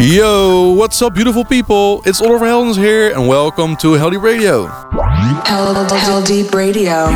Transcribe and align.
Yo, 0.00 0.74
what's 0.74 1.02
up, 1.02 1.12
beautiful 1.12 1.44
people? 1.44 2.02
It's 2.06 2.22
Oliver 2.22 2.46
Heldens 2.46 2.76
here, 2.76 3.12
and 3.12 3.26
welcome 3.26 3.76
to 3.78 3.94
Heldeep 3.94 4.22
Radio. 4.22 4.66
Held, 4.66 5.76
Heldeep 5.88 6.54
Radio. 6.54 7.06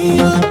You. 0.00 0.49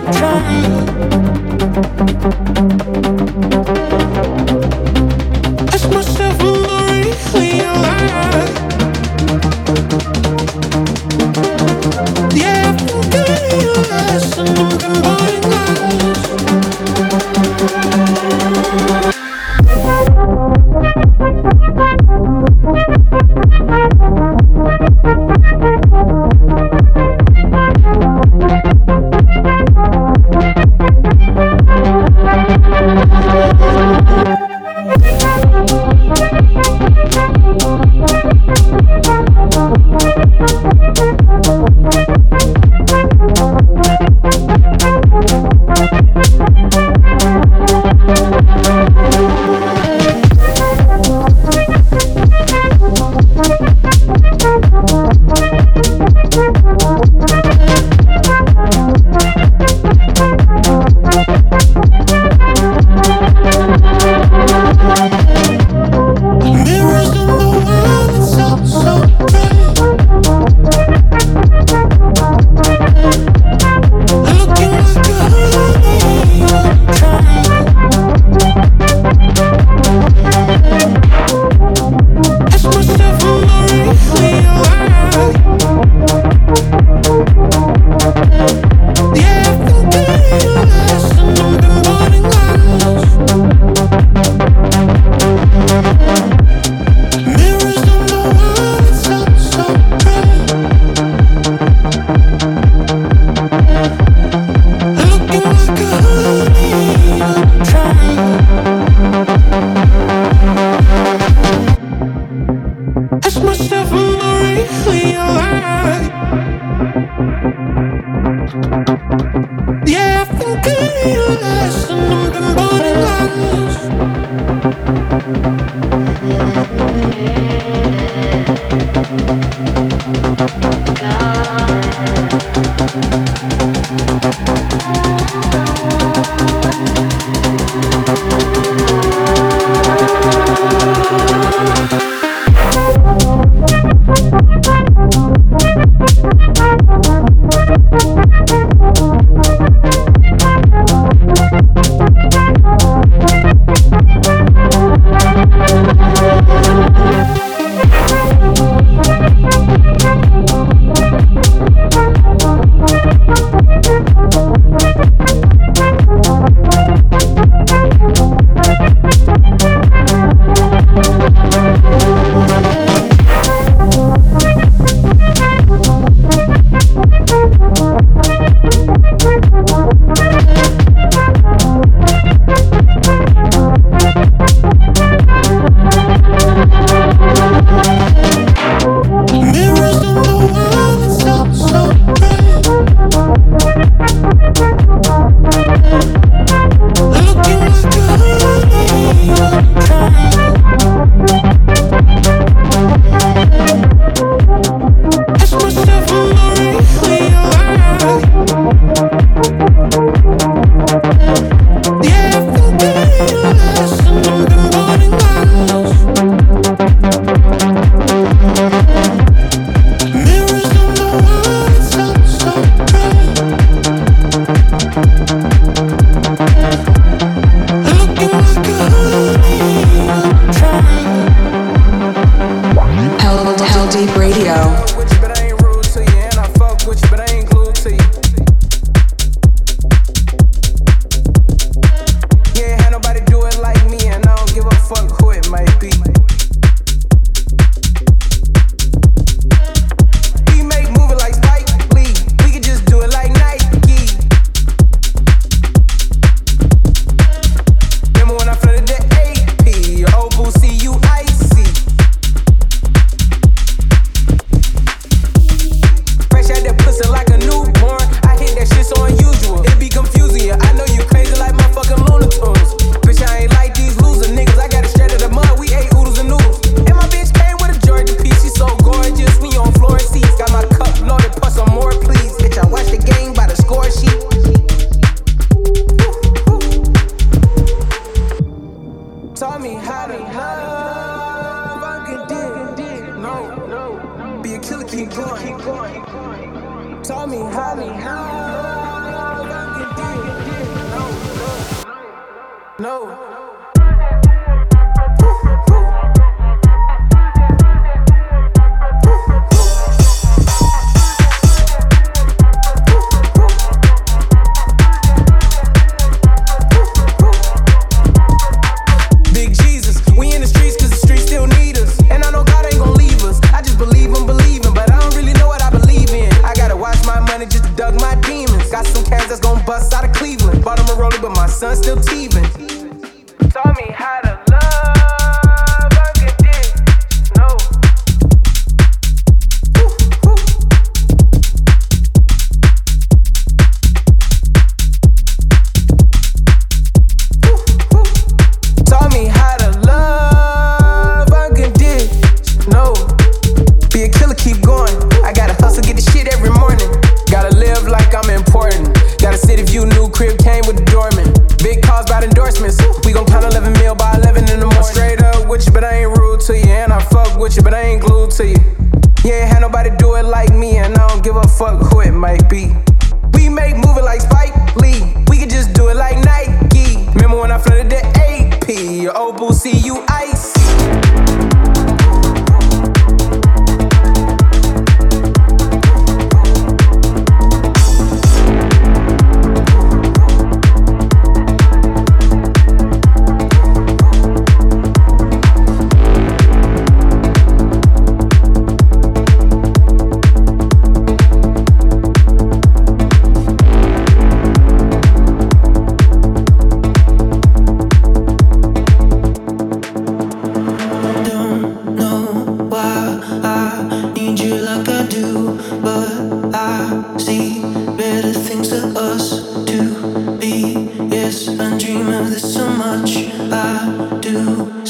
Yes, 421.30 421.48
I 421.48 421.78
dream 421.78 422.08
of 422.08 422.32
this 422.32 422.56
so 422.56 422.68
much. 422.68 423.16
I 423.52 424.18
do 424.20 424.84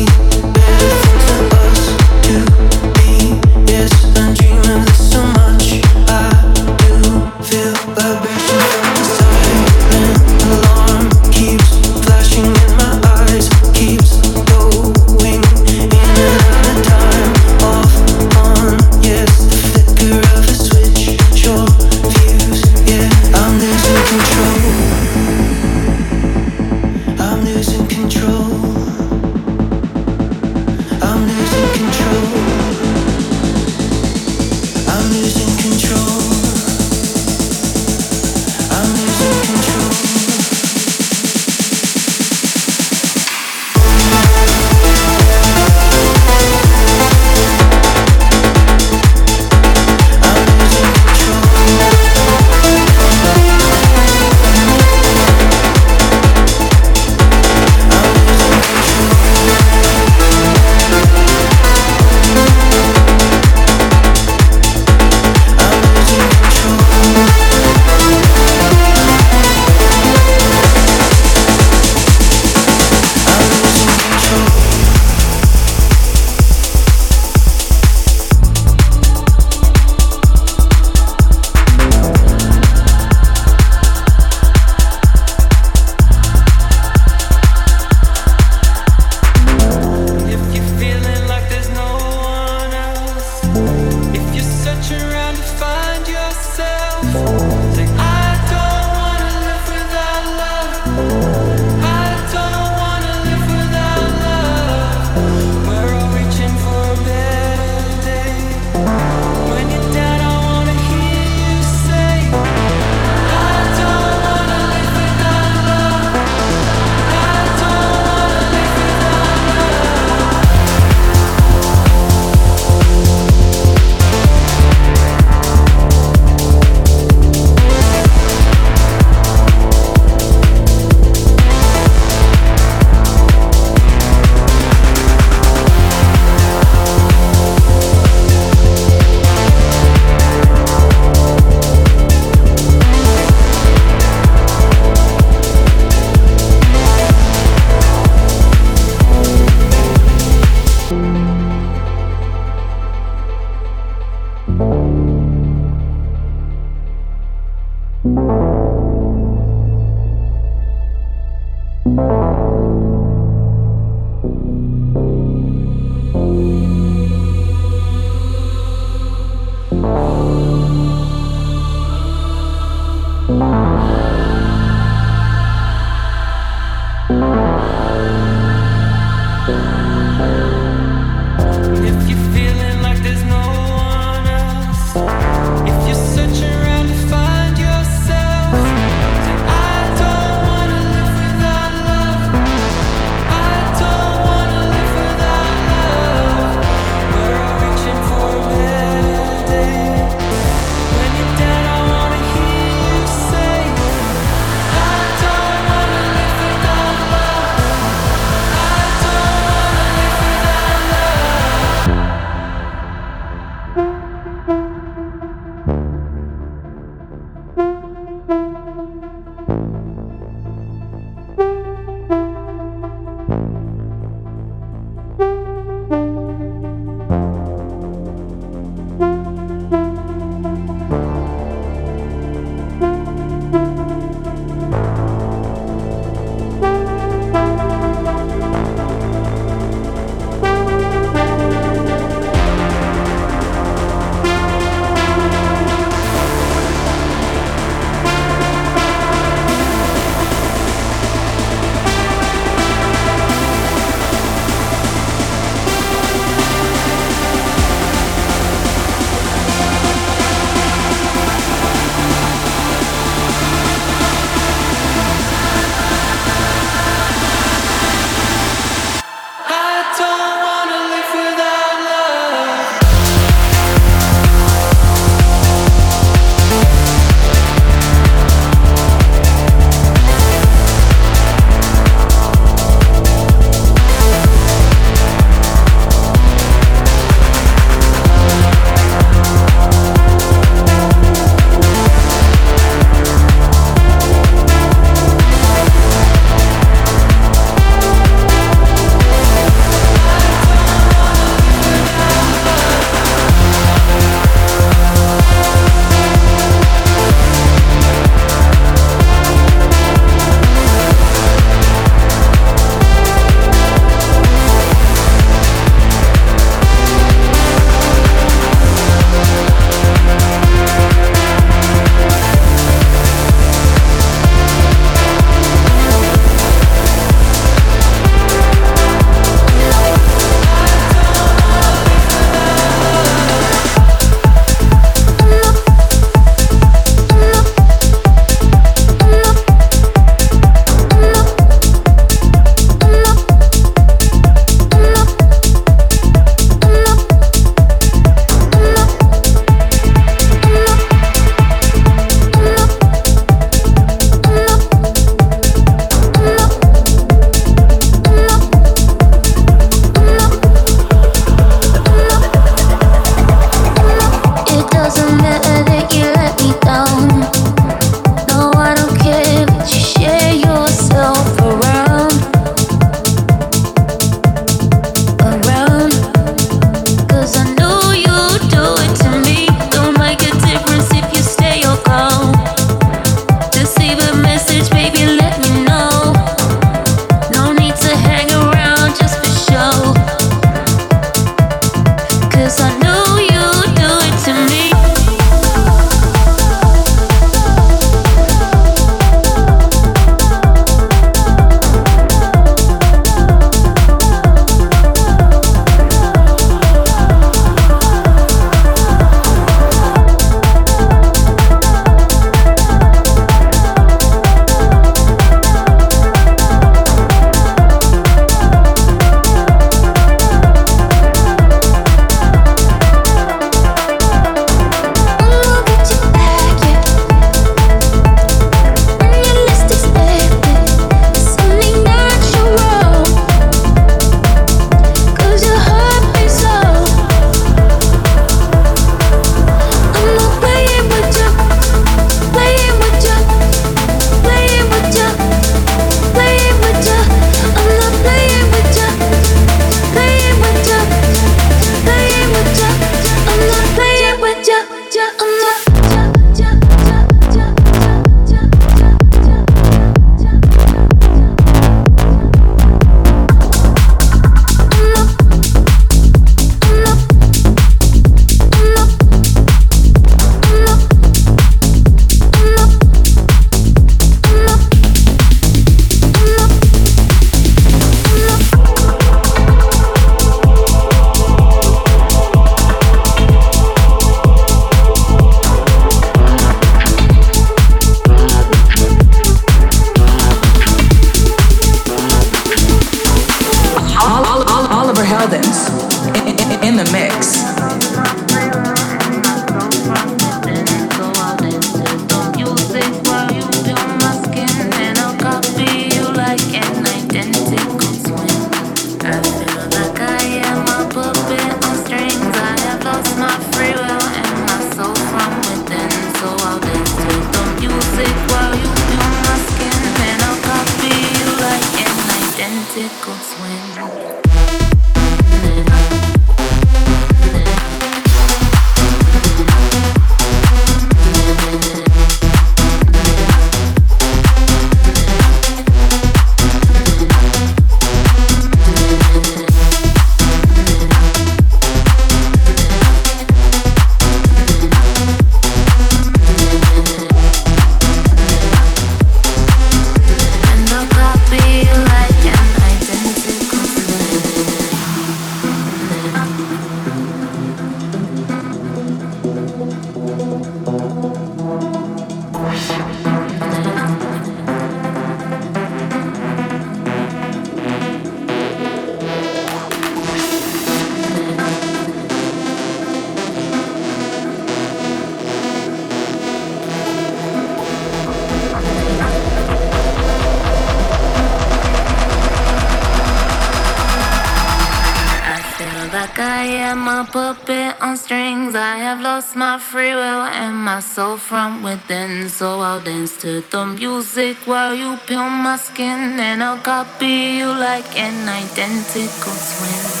soul 590.95 591.15
from 591.15 591.63
within. 591.63 592.27
So 592.27 592.59
I'll 592.59 592.81
dance 592.81 593.15
to 593.21 593.41
the 593.41 593.65
music 593.65 594.37
while 594.45 594.75
you 594.75 594.97
peel 595.07 595.29
my 595.29 595.55
skin. 595.55 596.19
And 596.19 596.43
I'll 596.43 596.59
copy 596.59 597.39
you 597.39 597.47
like 597.47 597.97
an 597.97 598.27
identical 598.27 599.33
twin. 599.51 600.00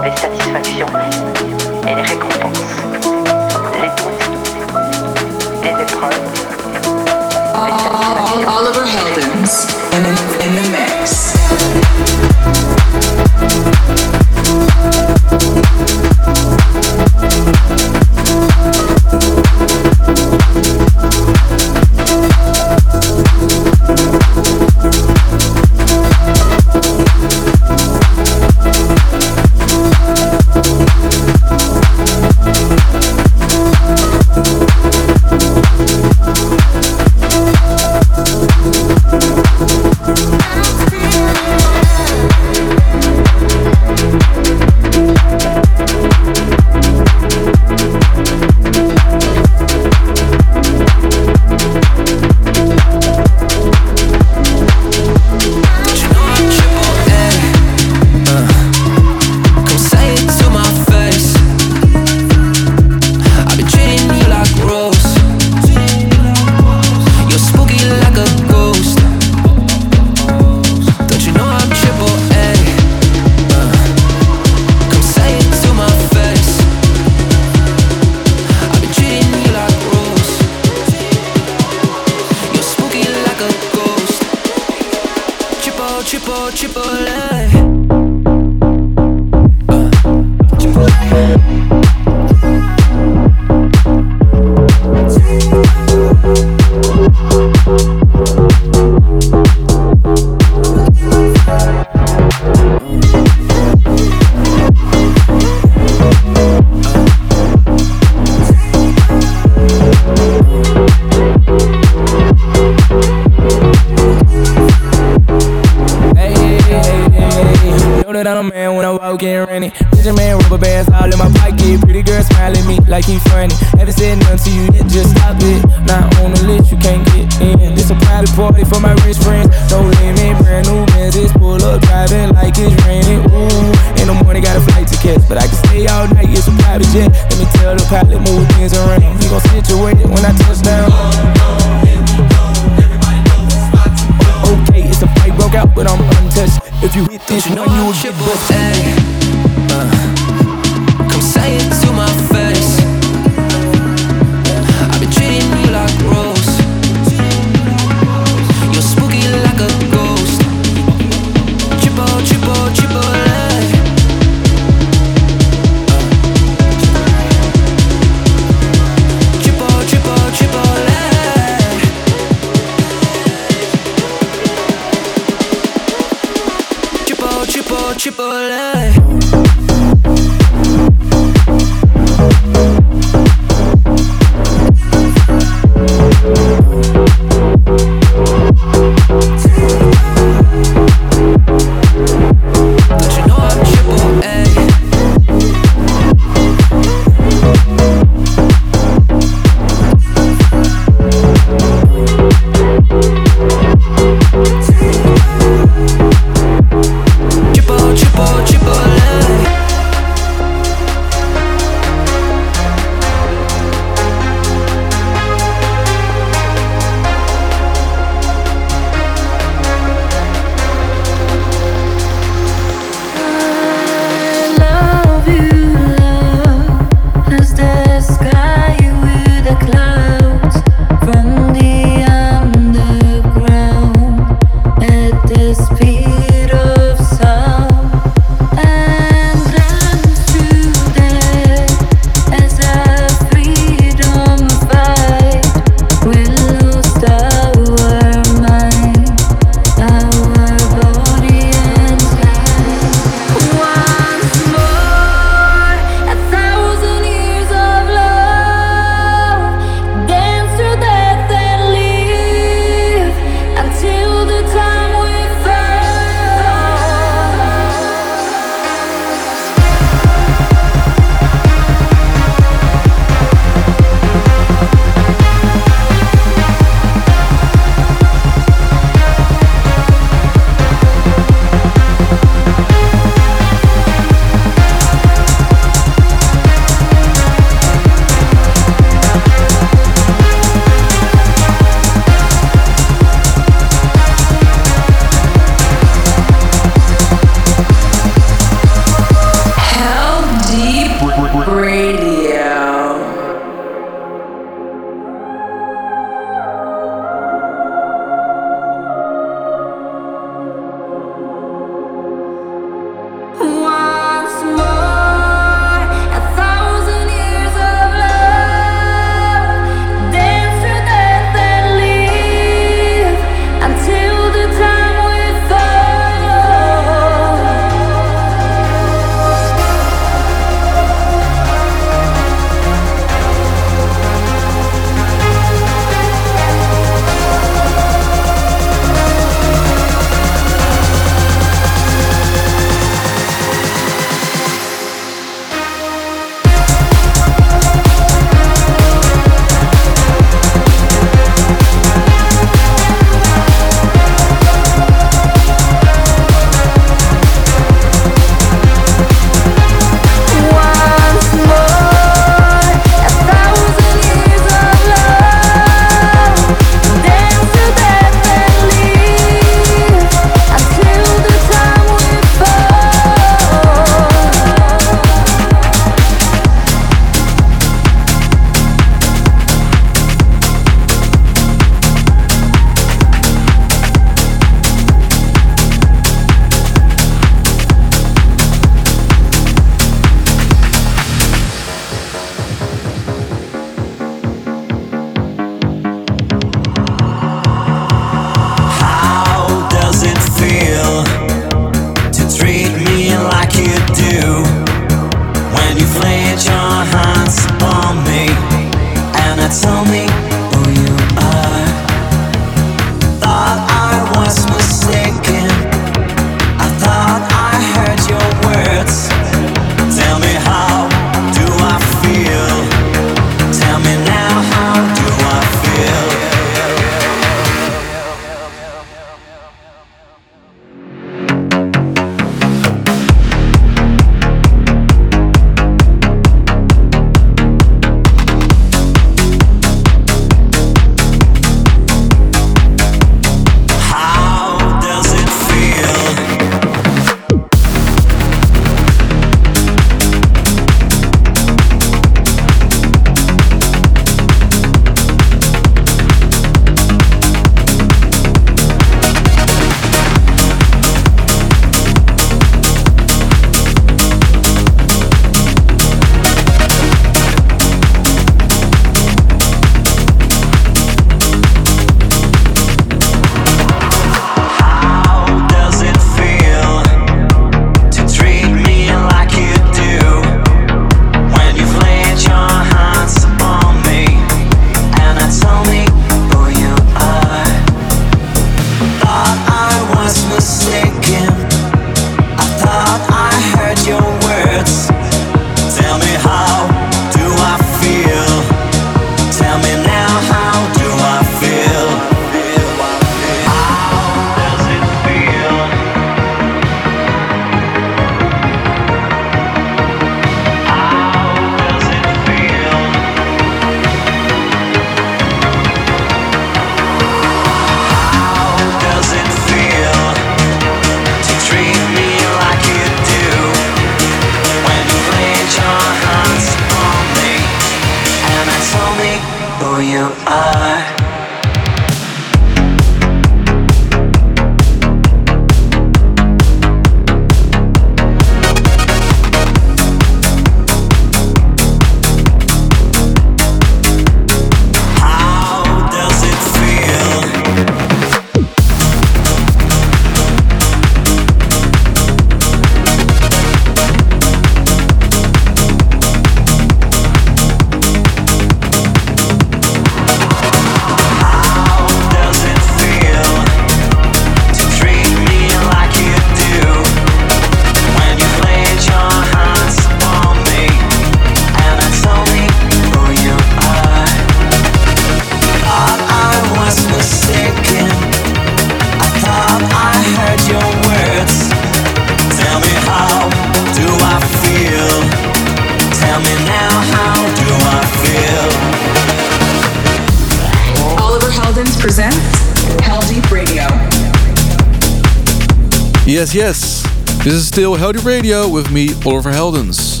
Radio 598.08 598.48
with 598.48 598.70
me, 598.70 598.88
Oliver 599.04 599.30
Heldens. 599.30 600.00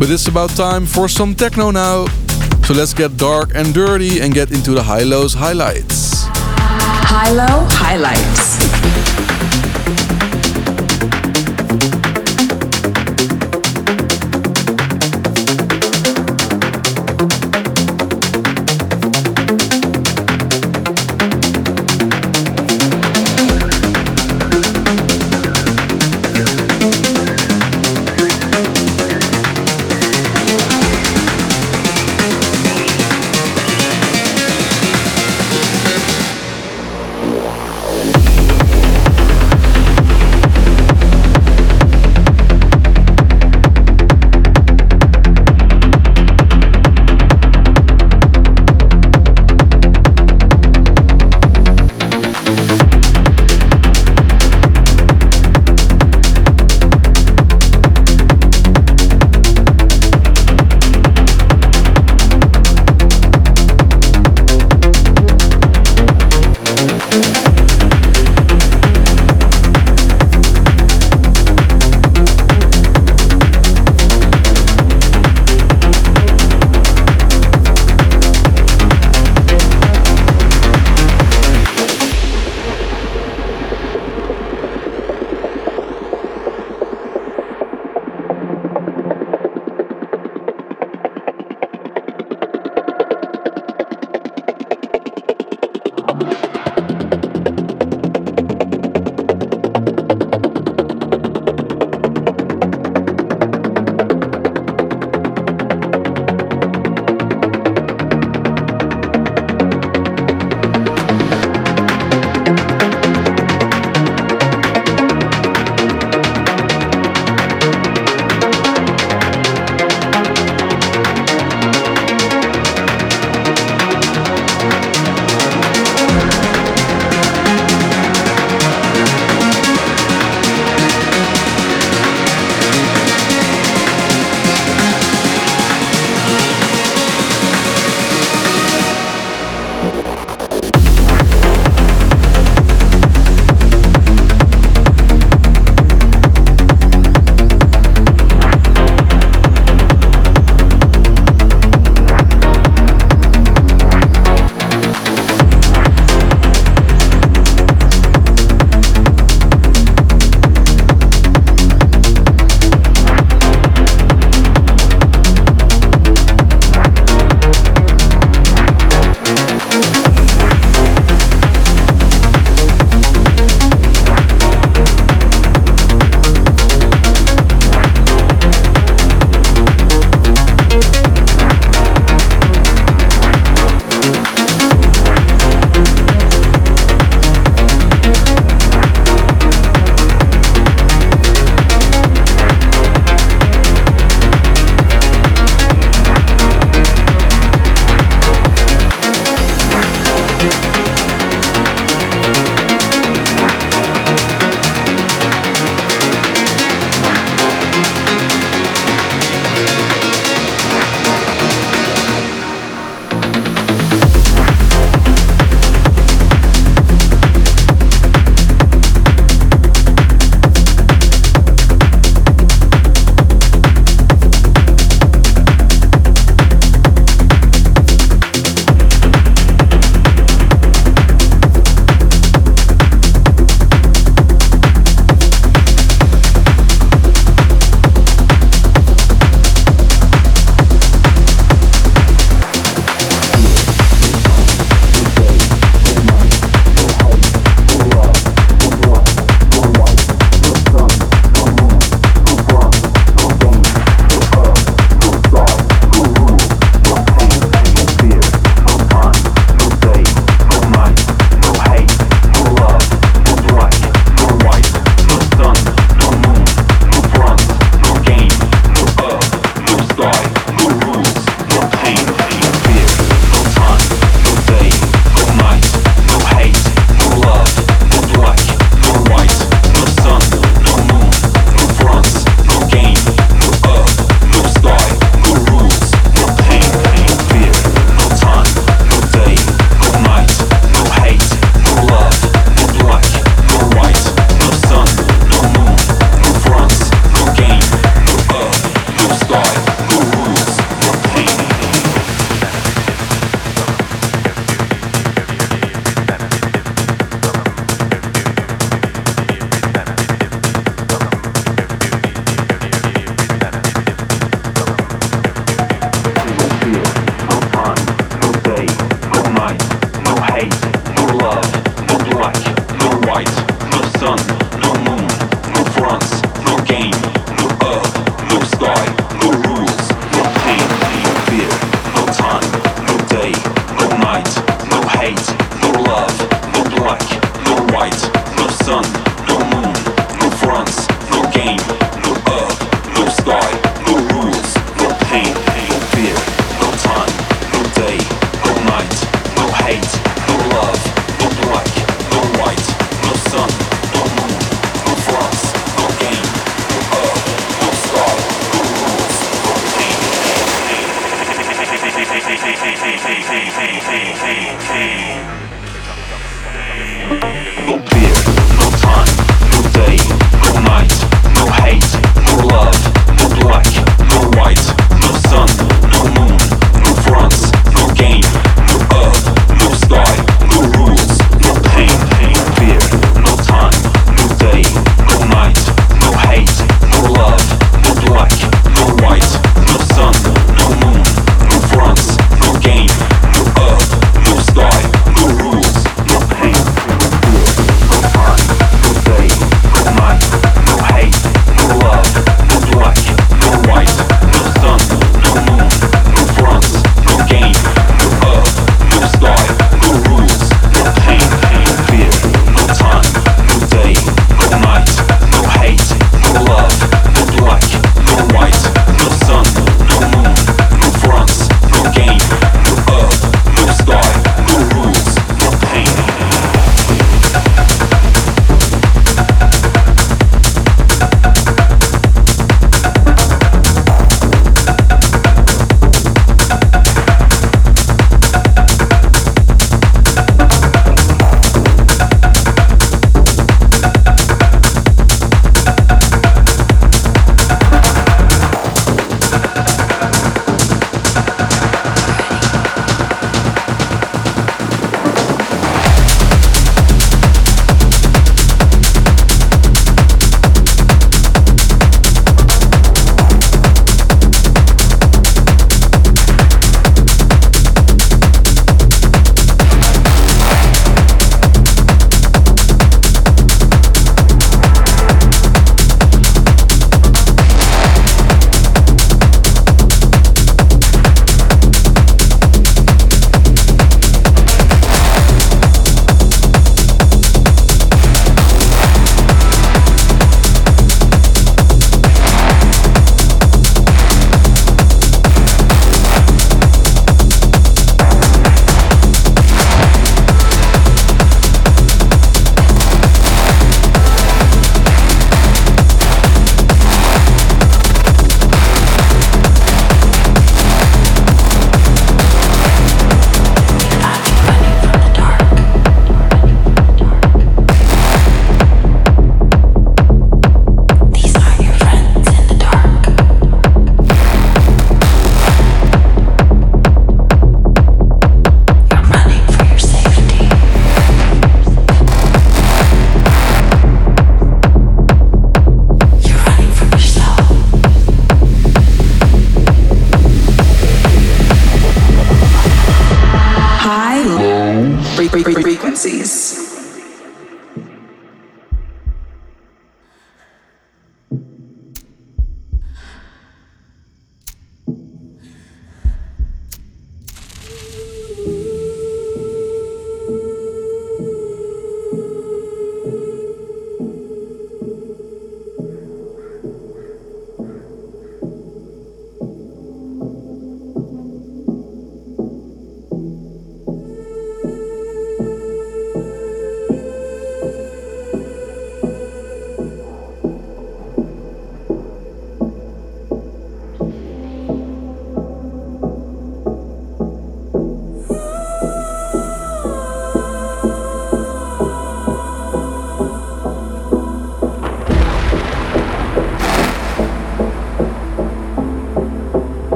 But 0.00 0.10
it's 0.10 0.26
about 0.26 0.50
time 0.50 0.84
for 0.84 1.08
some 1.08 1.32
techno 1.32 1.70
now. 1.70 2.06
So 2.64 2.74
let's 2.74 2.92
get 2.92 3.16
dark 3.16 3.52
and 3.54 3.72
dirty 3.72 4.20
and 4.20 4.34
get 4.34 4.50
into 4.50 4.72
the 4.72 4.82
HI-LO's 4.82 5.32
highlights. 5.32 6.24
HI-LO 6.26 7.68
highlights. 7.70 8.57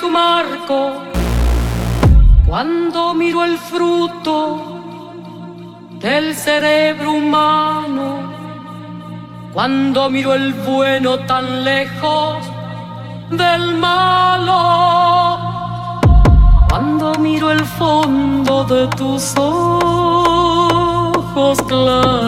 Su 0.00 0.10
marco 0.10 1.02
cuando 2.46 3.14
miro 3.14 3.44
el 3.44 3.56
fruto 3.56 4.82
del 5.98 6.34
cerebro 6.34 7.12
humano, 7.12 8.32
cuando 9.54 10.10
miro 10.10 10.34
el 10.34 10.52
bueno 10.52 11.18
tan 11.20 11.64
lejos 11.64 12.36
del 13.30 13.74
malo, 13.74 15.38
cuando 16.68 17.14
miro 17.18 17.50
el 17.50 17.64
fondo 17.64 18.64
de 18.64 18.88
tus 18.88 19.34
ojos 19.38 20.82
claros. 21.62 22.25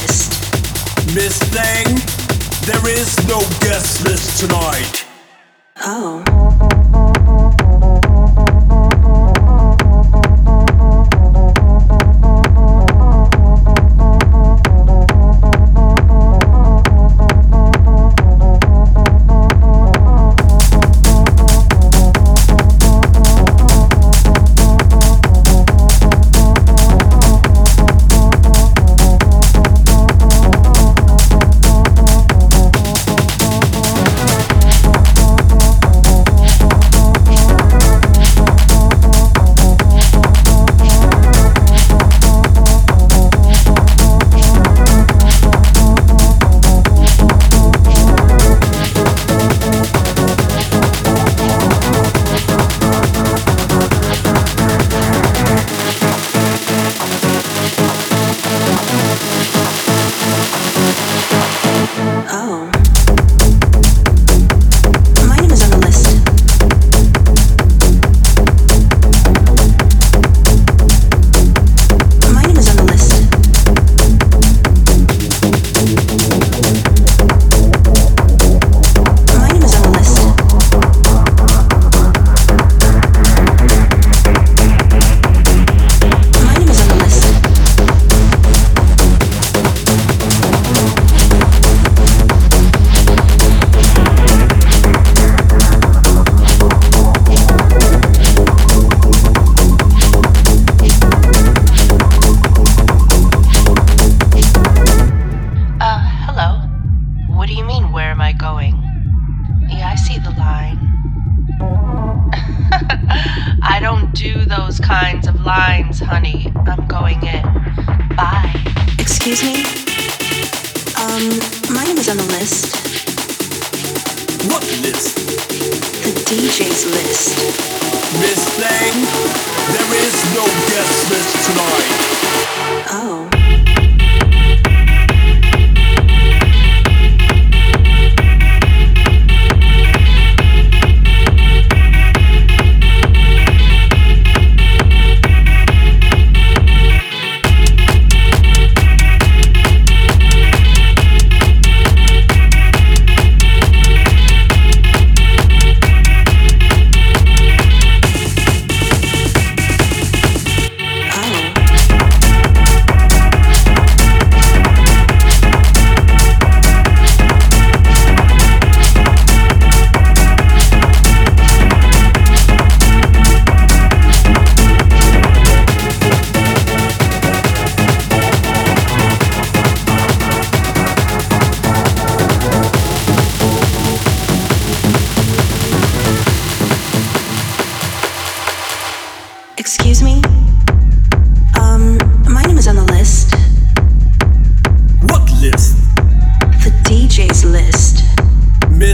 List. 0.00 0.30
Miss 1.14 1.38
Thing, 1.38 1.86
there 2.66 2.88
is 2.88 3.16
no 3.28 3.38
guest 3.60 4.04
list 4.04 4.40
tonight. 4.40 5.06
Oh. 5.84 6.45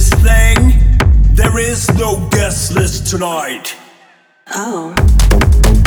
this 0.02 0.22
thing, 0.22 0.98
there 1.34 1.58
is 1.58 1.88
no 1.96 2.28
guest 2.30 2.72
list 2.74 3.06
tonight. 3.06 3.76
Oh. 4.54 5.81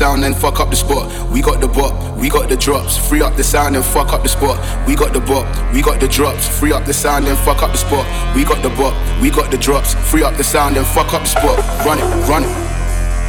sound 0.00 0.24
and 0.24 0.34
fuck 0.34 0.60
up 0.60 0.70
the 0.70 0.76
spot. 0.76 1.04
We 1.28 1.42
got 1.42 1.60
the 1.60 1.68
bop, 1.68 1.92
we 2.16 2.30
got 2.30 2.48
the 2.48 2.56
drops. 2.56 2.96
Free 2.96 3.20
up 3.20 3.36
the 3.36 3.44
sound 3.44 3.76
and 3.76 3.84
fuck 3.84 4.14
up 4.14 4.22
the 4.22 4.30
spot. 4.30 4.56
We 4.88 4.96
got 4.96 5.12
the 5.12 5.20
bop, 5.20 5.44
we 5.74 5.82
got 5.82 6.00
the 6.00 6.08
drops. 6.08 6.48
Free 6.48 6.72
up 6.72 6.86
the 6.86 6.94
sound 6.94 7.28
and 7.28 7.36
fuck 7.44 7.60
up 7.60 7.72
the 7.72 7.76
spot. 7.76 8.06
We 8.34 8.42
got 8.42 8.62
the 8.62 8.70
bop, 8.80 8.96
we 9.20 9.28
got 9.28 9.50
the 9.50 9.58
drops. 9.58 9.92
Free 10.10 10.22
up 10.22 10.34
the 10.38 10.42
sound 10.42 10.78
and 10.78 10.86
fuck 10.86 11.12
up 11.12 11.20
the 11.20 11.28
spot. 11.28 11.58
Run 11.84 11.98
it, 11.98 12.08
run 12.24 12.44
it. 12.48 12.54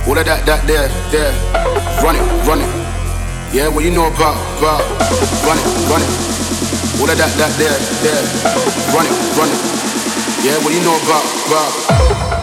All 0.07 0.15
of 0.15 0.23
that, 0.23 0.47
that 0.47 0.63
there, 0.63 0.87
there. 1.11 1.35
Run 1.99 2.15
it, 2.15 2.23
run 2.47 2.63
it. 2.63 2.71
Yeah, 3.51 3.67
what 3.67 3.83
you 3.83 3.91
know 3.91 4.07
about, 4.07 4.39
about. 4.55 4.79
Run 5.43 5.59
it, 5.59 5.67
run 5.91 5.99
it. 5.99 6.11
All 7.03 7.09
of 7.11 7.17
that, 7.19 7.35
that 7.35 7.51
there, 7.59 7.75
there. 7.99 8.23
Run 8.95 9.03
it, 9.03 9.15
run 9.35 9.51
it. 9.51 9.59
Yeah, 10.39 10.55
what 10.63 10.71
you 10.71 10.79
know 10.87 10.95
about, 11.03 11.27
about. 11.51 12.40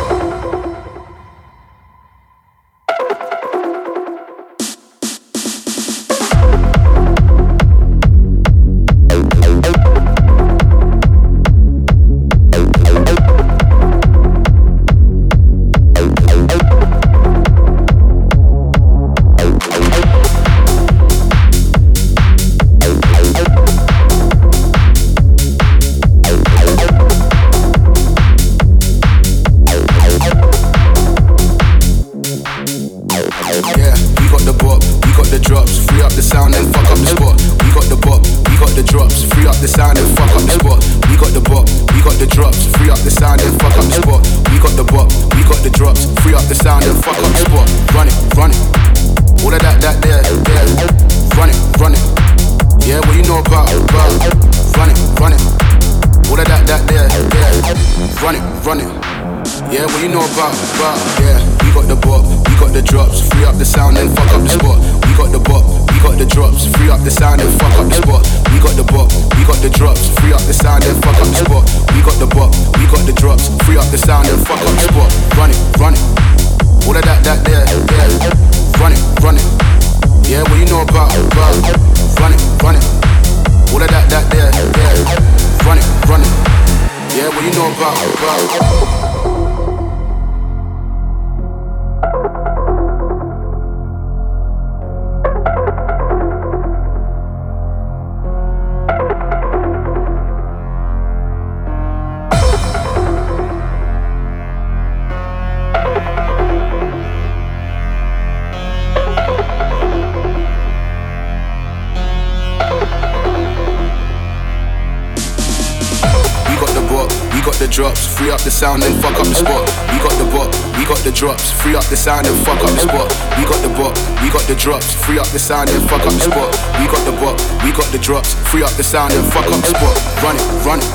Free 117.59 118.31
up 118.31 118.39
the 118.47 118.55
sound 118.55 118.85
and 118.87 118.95
fuck 119.03 119.19
up 119.19 119.27
the 119.27 119.35
spot. 119.35 119.67
We 119.91 119.99
got 119.99 120.15
the 120.15 120.31
bop, 120.31 120.47
we 120.79 120.87
got 120.87 121.03
the 121.03 121.11
drops, 121.11 121.51
free 121.51 121.75
up 121.75 121.83
the 121.91 121.97
sound 121.99 122.27
and 122.31 122.39
fuck 122.47 122.63
up 122.63 122.71
the 122.71 122.87
spot. 122.87 123.11
We 123.35 123.43
got 123.51 123.59
the 123.67 123.71
bop, 123.75 123.99
we 124.23 124.31
got 124.31 124.47
the 124.47 124.55
drops, 124.55 124.95
free 124.95 125.19
up 125.19 125.27
the 125.35 125.43
sound 125.43 125.67
and 125.71 125.83
fuck 125.91 126.07
up 126.07 126.15
the 126.15 126.23
spot. 126.23 126.55
We 126.79 126.87
got 126.87 127.03
the 127.03 127.11
bop, 127.19 127.35
we 127.67 127.75
got 127.75 127.91
the 127.91 127.99
drops, 127.99 128.39
free 128.47 128.63
up 128.63 128.71
the 128.79 128.87
sound 128.87 129.11
and 129.11 129.27
fuck 129.35 129.51
up 129.51 129.59
the 129.59 129.75
spot. 129.75 129.97
Run 130.23 130.39
it, 130.39 130.47
run 130.63 130.79
it. 130.79 130.87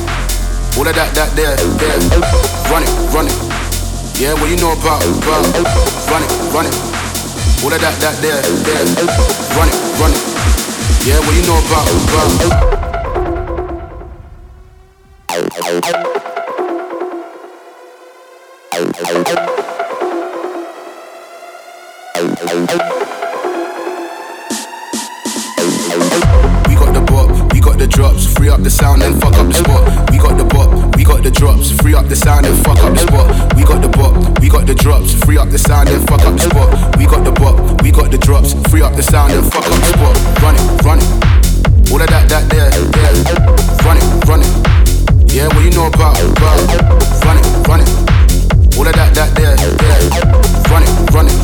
All 0.79 0.87
of 0.87 0.95
that, 0.95 1.11
that 1.19 1.35
there, 1.35 1.51
there. 1.51 1.99
Run 2.71 2.83
it, 2.87 2.91
run 3.11 3.27
it. 3.27 3.35
Yeah, 4.15 4.31
what 4.39 4.47
you 4.47 4.55
know 4.55 4.71
about, 4.71 5.03
about. 5.03 5.43
Run 6.07 6.23
it, 6.23 6.31
run 6.55 6.63
it. 6.63 6.75
All 7.59 7.75
of 7.75 7.79
that, 7.83 7.95
that 7.99 8.15
there, 8.23 8.39
there. 8.39 8.87
Run 9.59 9.67
it, 9.67 9.77
run 9.99 10.15
it. 10.15 10.23
Yeah, 11.03 11.19
what 11.27 11.35
you 11.35 11.43
know 11.43 11.59
about, 11.59 11.91
about. 12.07 13.02
Drops, 31.43 31.71
free 31.83 31.93
up 31.93 32.07
the 32.07 32.15
sound 32.15 32.45
and 32.45 32.55
fuck 32.63 32.79
up 32.79 32.95
the 32.95 33.03
spot. 33.03 33.27
We 33.59 33.67
got 33.67 33.83
the 33.83 33.91
bop, 33.91 34.15
we 34.39 34.47
got 34.47 34.65
the 34.65 34.73
drops, 34.73 35.11
free 35.27 35.35
up 35.35 35.49
the 35.51 35.59
sound 35.59 35.89
and 35.89 35.99
fuck 36.07 36.23
up 36.23 36.39
the 36.39 36.47
spot. 36.47 36.71
We 36.95 37.03
got 37.03 37.27
the 37.27 37.35
bop, 37.35 37.83
we 37.83 37.91
got 37.91 38.11
the 38.11 38.17
drops, 38.17 38.55
free 38.71 38.79
up 38.79 38.95
the 38.95 39.03
sound 39.03 39.33
and 39.33 39.43
fuck 39.51 39.67
up 39.67 39.75
the 39.75 39.91
spot. 39.91 40.15
Run 40.39 40.55
it, 40.55 40.63
run 40.87 40.99
it. 41.03 41.91
All 41.91 41.99
of 41.99 42.07
that, 42.07 42.31
that 42.31 42.47
there, 42.47 42.71
there. 42.71 43.11
Run 43.83 43.99
it, 43.99 44.07
run 44.23 44.39
it. 44.39 44.47
Yeah, 45.35 45.51
what 45.51 45.67
you 45.67 45.75
know 45.75 45.91
about, 45.91 46.15
about. 46.15 46.63
Run 47.27 47.35
it, 47.35 47.47
run 47.67 47.83
it. 47.83 47.91
All 48.79 48.87
of 48.87 48.95
that, 48.95 49.11
that 49.11 49.35
there, 49.35 49.59
there. 49.59 49.99
Run 50.71 50.87
it, 50.87 50.91
run 51.11 51.27
it. 51.27 51.35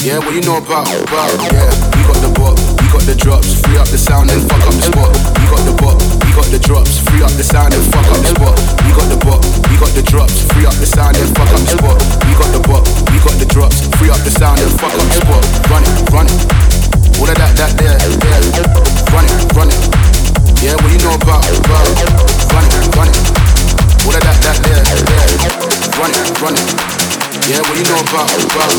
Yeah, 0.00 0.24
what 0.24 0.32
you 0.32 0.40
know 0.40 0.56
about, 0.56 0.88
about. 0.88 1.28
Yeah, 1.52 1.68
we 1.92 2.00
got 2.08 2.16
the 2.24 2.32
bop, 2.32 2.56
we 2.80 2.88
got 2.88 3.04
the 3.04 3.12
drops, 3.12 3.60
free 3.60 3.76
up 3.76 3.92
the 3.92 4.00
sound 4.00 4.32
and 4.32 4.40
fuck 4.48 4.64
up 4.64 4.72
the 4.72 4.88
spot. 4.88 5.12
We 5.36 5.44
got 5.52 5.62
the 5.68 5.76
bop, 5.76 6.00
got 6.38 6.54
the 6.54 6.62
drops, 6.62 7.02
free 7.10 7.18
up 7.18 7.34
the 7.34 7.42
sound 7.42 7.74
and 7.74 7.82
fuck 7.90 8.06
up 8.14 8.22
the 8.22 8.30
spot. 8.30 8.54
We 8.86 8.94
got 8.94 9.10
the 9.10 9.18
bop, 9.26 9.42
we 9.66 9.74
got 9.74 9.90
the 9.90 10.06
drops, 10.06 10.38
free 10.54 10.70
up 10.70 10.76
the 10.78 10.86
sound 10.86 11.18
and 11.18 11.26
fuck 11.34 11.50
up 11.50 11.58
the 11.66 11.74
spot. 11.74 11.98
We 12.30 12.32
got 12.38 12.50
the 12.54 12.62
bop, 12.62 12.86
we 13.10 13.18
got 13.18 13.34
the 13.42 13.48
drops, 13.50 13.82
free 13.98 14.06
up 14.06 14.22
the 14.22 14.30
sound 14.30 14.62
and 14.62 14.70
fuck 14.78 14.94
up 14.94 15.02
the 15.02 15.18
spot. 15.18 15.42
Run 15.66 15.82
it, 15.82 15.90
run 16.14 16.26
it. 16.30 16.38
All 17.18 17.26
of 17.26 17.34
that, 17.34 17.58
that 17.58 17.74
there, 17.74 17.98
there. 18.22 18.42
Run 19.10 19.26
it, 19.26 19.34
run 19.58 19.66
it. 19.66 19.82
Yeah, 20.62 20.78
what 20.78 20.94
you 20.94 21.02
know 21.02 21.18
about, 21.18 21.42
about. 21.42 21.90
Run 22.54 22.62
it, 22.70 22.86
run 22.94 23.10
it. 23.10 23.18
All 24.06 24.14
of 24.14 24.22
that, 24.22 24.38
that 24.38 24.62
there, 24.62 24.86
there. 25.10 25.26
Run 25.98 26.14
it, 26.14 26.22
run 26.38 26.54
it. 26.54 26.70
Yeah, 27.50 27.66
what 27.66 27.74
you 27.74 27.82
know 27.82 27.98
about, 27.98 28.30
about. 28.46 28.78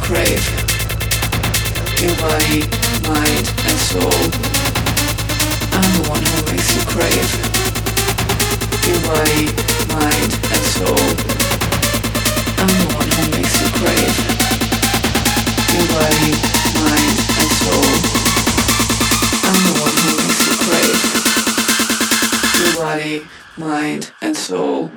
Crave. 0.00 0.44
Your 2.00 2.14
body, 2.16 2.60
mind, 3.06 3.46
and 3.68 3.78
soul. 3.90 4.18
I'm 5.74 5.90
the 5.96 6.04
one 6.08 6.22
who 6.22 6.38
makes 6.50 6.74
you 6.74 6.82
crave. 6.86 7.30
Your 8.86 9.00
body, 9.08 9.44
mind, 9.92 10.30
and 10.54 10.64
soul. 10.76 11.04
I'm 12.60 12.72
the 12.82 12.88
one 12.98 13.08
who 13.14 13.22
makes 13.36 13.54
you 13.60 13.68
crave. 13.78 14.14
Your 15.74 15.86
body, 15.94 16.32
mind, 16.78 17.18
and 17.40 17.50
soul. 17.62 17.90
I'm 19.48 19.60
the 19.66 19.74
one 19.84 19.96
who 20.02 20.10
makes 20.20 20.42
you 20.48 20.54
crave. 20.66 21.00
Your 22.60 22.72
body, 22.82 23.14
mind, 23.56 24.12
and 24.22 24.36
soul. 24.36 24.90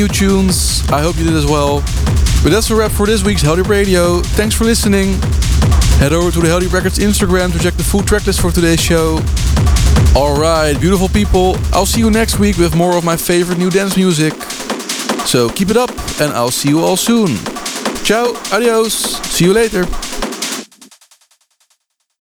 New 0.00 0.08
tunes. 0.08 0.88
I 0.88 1.02
hope 1.02 1.18
you 1.18 1.24
did 1.24 1.34
as 1.34 1.44
well. 1.44 1.80
But 2.42 2.52
that's 2.52 2.70
a 2.70 2.74
wrap 2.74 2.90
for 2.90 3.04
this 3.04 3.22
week's 3.22 3.42
Heldeep 3.42 3.68
Radio. 3.68 4.22
Thanks 4.22 4.54
for 4.54 4.64
listening. 4.64 5.20
Head 5.98 6.14
over 6.14 6.30
to 6.30 6.40
the 6.40 6.48
Heldeep 6.48 6.72
Records 6.72 6.98
Instagram 6.98 7.52
to 7.52 7.58
check 7.58 7.74
the 7.74 7.82
full 7.82 8.00
tracklist 8.00 8.40
for 8.40 8.50
today's 8.50 8.80
show. 8.80 9.20
Alright, 10.16 10.80
beautiful 10.80 11.10
people. 11.10 11.58
I'll 11.74 11.84
see 11.84 12.00
you 12.00 12.10
next 12.10 12.38
week 12.38 12.56
with 12.56 12.74
more 12.74 12.96
of 12.96 13.04
my 13.04 13.14
favorite 13.14 13.58
new 13.58 13.68
dance 13.68 13.94
music. 13.98 14.32
So 15.26 15.50
keep 15.50 15.68
it 15.68 15.76
up, 15.76 15.90
and 16.18 16.32
I'll 16.32 16.50
see 16.50 16.70
you 16.70 16.80
all 16.80 16.96
soon. 16.96 17.36
Ciao, 18.02 18.32
adios, 18.50 18.94
see 18.94 19.44
you 19.44 19.52
later. 19.52 19.84